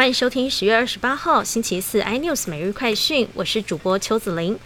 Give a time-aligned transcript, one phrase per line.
[0.00, 4.58] 欢迎收听十月二十八号星期四 iNews 每日快讯，我是主播邱子玲。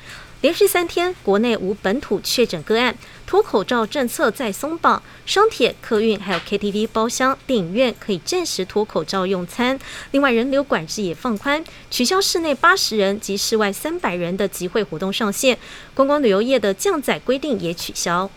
[0.42, 2.96] 连续三天国内无本土确诊个案，
[3.26, 9.76] 脱口罩政策再松绑，商铁、客运还有 KTV 包厢、电影院可以暂时脱口罩用餐。
[10.12, 15.58] 另外人流管制也放宽，取消室内八十人及室外三百人的集会活动上限。
[15.94, 18.30] 观光旅游业的降载规定也取消。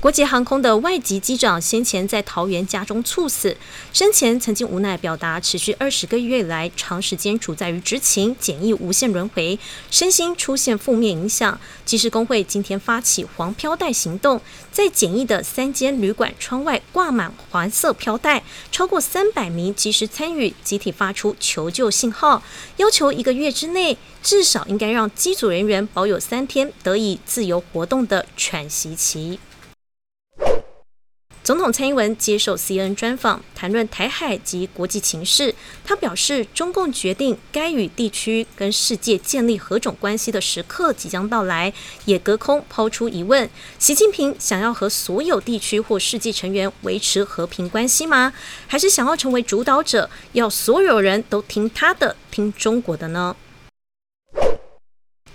[0.00, 3.56] 国际航空的外籍机长先前在桃园家中猝死，
[3.92, 9.58] 生前曾经无奈表达，持续二十个月以来，长时间处在于执勤检疫无限轮回，
[9.90, 11.60] 身心出现负面影响。
[11.84, 22.40] 机师工会今天发起黄飘带行动，在检疫的三间旅馆窗外挂满黄色飘带，超过三百名机师参与，集体发出求救信号，
[22.76, 29.40] 要求一个月之内至少应该让机组人员保有三天得以自由活动的喘息期。
[31.48, 35.54] 总统蔡英文接受 CNN 专访，谈论台海及国际情势。
[35.82, 41.72] 他表示，中共决定该与地区跟世界建立何种关系的时刻即将到来，
[42.04, 48.34] 也隔空抛出疑问：习近平想要和所有地区或世界成员维持和平关系吗？
[48.66, 53.34] 还是想要成为主导者，要所有人都听他的、听中国的呢？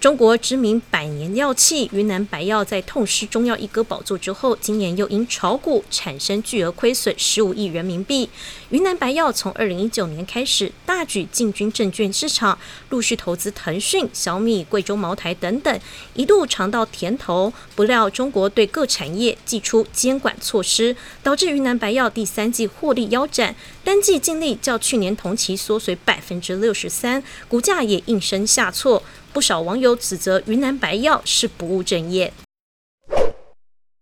[0.04, 8.30] 中国知名百年药企云南白药在痛失中药一哥宝座之后，今年又因炒股产生巨额亏损十五亿人民币。
[8.72, 12.59] 云南白药从二零一九年开始大举进军证券市场，
[12.90, 15.80] 陆续投资腾讯、小米、贵州茅台等等，
[16.16, 17.54] 一度尝到甜头。
[17.74, 20.94] 不料中国对各产业祭出监管措施，
[21.24, 29.03] 导致云南白药第三季获利腰斩，单季净利较去年同期缩水百分之六十三，股价也应声下挫。
[29.34, 32.31] 不少网友指责云南白药是不务正业。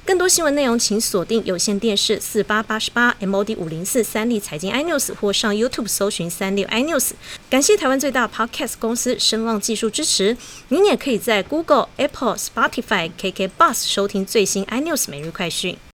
[0.04, 7.12] 更多新闻内容，请锁定有线电视四八八十八 MOD 五零四三立财经 iNews，或上 YouTube 搜寻三六 iNews。
[7.50, 10.36] 感谢台湾最大 Podcast 公司声浪技术支持。
[10.68, 15.78] 您也可以在 Google、Apple、Spotify、KK Bus 收听最新 iNews 每日快讯。